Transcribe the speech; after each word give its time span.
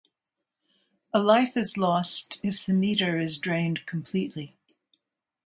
A 1.13 1.21
life 1.21 1.55
is 1.55 1.77
lost 1.77 2.39
if 2.41 2.65
the 2.65 2.73
meter 2.73 3.19
is 3.19 3.37
drained 3.37 3.85
completely. 3.85 4.57